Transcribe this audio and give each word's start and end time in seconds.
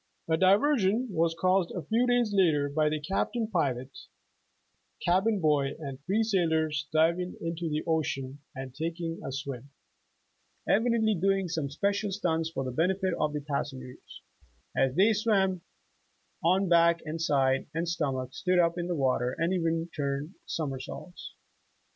A 0.27 0.35
diversion 0.35 1.09
was 1.11 1.35
caused 1.39 1.69
a 1.69 1.83
few 1.83 2.07
days 2.07 2.33
later 2.33 2.67
by 2.69 2.89
the 2.89 2.99
Cap 2.99 3.33
tain, 3.33 3.47
pilot, 3.47 3.91
cabin 4.99 5.39
boy 5.39 5.75
and 5.79 6.03
three 6.05 6.23
sailors 6.23 6.87
diving 6.91 7.37
into 7.39 7.69
the 7.69 7.83
ocean 7.85 8.39
and 8.55 8.73
taking 8.73 9.21
a 9.23 9.31
swim, 9.31 9.69
evidently 10.67 11.13
doing 11.13 11.47
some 11.47 11.69
spe 11.69 11.93
cial 11.93 12.11
stunts 12.11 12.49
for 12.49 12.63
the 12.63 12.71
benefit 12.71 13.13
of 13.19 13.31
the 13.33 13.41
passengers, 13.41 14.23
as 14.75 14.95
they 14.95 15.11
''swam 15.13 15.61
on 16.43 16.67
back, 16.67 17.01
and 17.05 17.21
side, 17.21 17.67
and 17.75 17.87
stomach, 17.87 18.33
stood 18.33 18.57
up 18.57 18.79
in 18.79 18.87
the 18.87 18.95
water, 18.95 19.33
and 19.37 19.53
even 19.53 19.87
turned 19.95 20.33
somersaults." 20.47 21.35